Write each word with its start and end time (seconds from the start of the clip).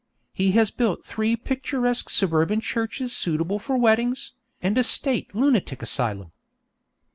He 0.33 0.53
has 0.53 0.71
built 0.71 1.05
three 1.05 1.35
picturesque 1.35 2.09
suburban 2.09 2.59
churches 2.59 3.15
suitable 3.15 3.59
for 3.59 3.77
weddings, 3.77 4.33
and 4.59 4.75
a 4.75 4.83
State 4.83 5.35
lunatic 5.35 5.83
asylum. 5.83 6.31